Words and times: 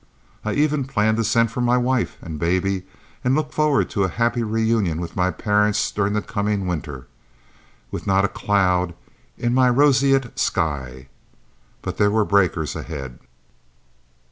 I 0.43 0.53
even 0.53 0.85
planned 0.85 1.17
to 1.17 1.23
send 1.23 1.51
for 1.51 1.61
my 1.61 1.77
wife 1.77 2.17
and 2.23 2.39
baby, 2.39 2.87
and 3.23 3.35
looked 3.35 3.53
forward 3.53 3.87
to 3.91 4.03
a 4.03 4.07
happy 4.09 4.41
reunion 4.41 4.99
with 4.99 5.15
my 5.15 5.29
parents 5.29 5.91
during 5.91 6.13
the 6.13 6.23
coming 6.23 6.65
winter, 6.65 7.05
with 7.91 8.07
not 8.07 8.25
a 8.25 8.27
cloud 8.27 8.95
in 9.37 9.53
my 9.53 9.69
roseate 9.69 10.39
sky. 10.39 11.07
But 11.83 11.97
there 11.99 12.09
were 12.09 12.25
breakers 12.25 12.75
ahead. 12.75 13.19